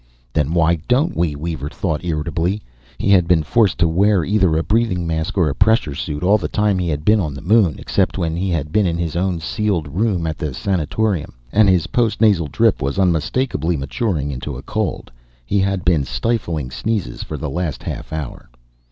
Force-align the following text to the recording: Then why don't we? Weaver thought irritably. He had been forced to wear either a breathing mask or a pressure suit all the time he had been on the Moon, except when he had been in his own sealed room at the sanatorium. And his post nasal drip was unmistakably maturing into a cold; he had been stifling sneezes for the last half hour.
Then 0.33 0.55
why 0.55 0.77
don't 0.87 1.15
we? 1.15 1.35
Weaver 1.35 1.69
thought 1.69 2.03
irritably. 2.03 2.63
He 2.97 3.11
had 3.11 3.27
been 3.27 3.43
forced 3.43 3.77
to 3.77 3.87
wear 3.87 4.25
either 4.25 4.57
a 4.57 4.63
breathing 4.63 5.05
mask 5.05 5.37
or 5.37 5.47
a 5.47 5.53
pressure 5.53 5.93
suit 5.93 6.23
all 6.23 6.39
the 6.39 6.47
time 6.47 6.79
he 6.79 6.89
had 6.89 7.05
been 7.05 7.19
on 7.19 7.35
the 7.35 7.41
Moon, 7.43 7.75
except 7.77 8.17
when 8.17 8.35
he 8.35 8.49
had 8.49 8.71
been 8.71 8.87
in 8.87 8.97
his 8.97 9.15
own 9.15 9.39
sealed 9.39 9.87
room 9.87 10.25
at 10.25 10.39
the 10.39 10.55
sanatorium. 10.55 11.35
And 11.51 11.69
his 11.69 11.85
post 11.85 12.19
nasal 12.19 12.47
drip 12.47 12.81
was 12.81 12.97
unmistakably 12.97 13.77
maturing 13.77 14.31
into 14.31 14.57
a 14.57 14.63
cold; 14.63 15.11
he 15.45 15.59
had 15.59 15.85
been 15.85 16.03
stifling 16.03 16.71
sneezes 16.71 17.21
for 17.21 17.37
the 17.37 17.51
last 17.51 17.83
half 17.83 18.11
hour. 18.11 18.49